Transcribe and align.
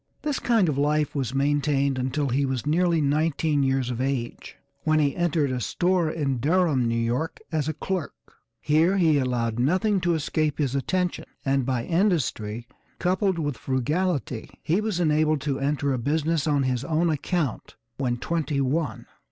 This 0.23 0.39
kind 0.39 0.67
of 0.67 0.79
life 0.79 1.13
was 1.13 1.35
maintained 1.35 1.99
until 1.99 2.29
he 2.29 2.43
was 2.43 2.65
nearly 2.65 3.01
nineteen 3.01 3.61
years 3.61 3.91
of 3.91 4.01
age 4.01 4.57
when 4.83 4.97
he 4.97 5.15
entered 5.15 5.51
a 5.51 5.61
store 5.61 6.09
at 6.09 6.41
Durham, 6.41 6.87
New 6.87 6.95
York, 6.99 7.39
as 7.51 7.67
a 7.69 7.73
clerk. 7.75 8.15
Here 8.59 8.97
he 8.97 9.19
allowed 9.19 9.59
nothing 9.59 10.01
to 10.01 10.15
escape 10.15 10.57
his 10.57 10.73
attention 10.73 11.25
and, 11.45 11.67
by 11.67 11.83
industry, 11.85 12.67
coupled 12.97 13.37
with 13.37 13.59
frugality, 13.59 14.49
he 14.63 14.81
was 14.81 14.99
enabled 14.99 15.41
to 15.41 15.59
enter 15.59 15.93
a 15.93 15.99
business 15.99 16.47
on 16.47 16.63
his 16.63 16.83
own 16.83 17.11
account 17.11 17.75
when 17.97 18.17
twenty 18.17 18.59
one. 18.59 19.05